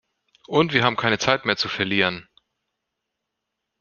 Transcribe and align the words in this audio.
Und 0.47 0.73
wir 0.73 0.83
haben 0.83 0.95
keine 0.95 1.19
Zeit 1.19 1.45
mehr 1.45 1.57
zu 1.57 1.69
verlieren. 1.69 2.27